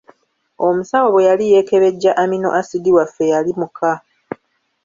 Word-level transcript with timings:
Omusawo 0.67 1.07
bwe 1.11 1.27
yali 1.29 1.45
yeekebejja 1.51 2.11
amino 2.23 2.49
asidi 2.59 2.91
waffe 2.97 3.23
yali 3.33 3.51
muka. 3.59 3.93